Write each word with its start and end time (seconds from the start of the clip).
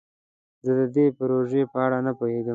زه 0.65 0.71
د 0.79 0.81
دې 0.95 1.05
پروژې 1.17 1.63
په 1.71 1.77
اړه 1.85 1.97
نه 2.07 2.11
پوهیږم. 2.17 2.49